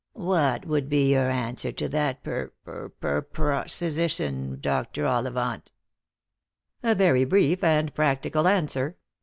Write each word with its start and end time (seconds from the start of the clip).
What 0.17 0.65
would 0.65 0.89
be 0.89 1.11
your 1.11 1.29
answer 1.29 1.71
to 1.73 1.87
that 1.89 2.23
per 2.23 2.47
p 2.47 2.51
p 2.65 3.07
ropersition, 3.07 4.59
Dr. 4.59 5.05
Ollivant?"" 5.05 5.69
A 6.81 6.95
very 6.95 7.23
brief 7.23 7.63
and 7.63 7.93
practical 7.93 8.47
answer. 8.47 8.97